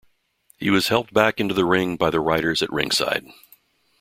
He 0.57 0.71
was 0.71 0.87
helped 0.87 1.13
back 1.13 1.39
into 1.39 1.53
the 1.53 1.63
ring 1.63 1.95
by 1.95 2.09
the 2.09 2.19
writers 2.19 2.63
at 2.63 2.71
ringside. 2.73 3.23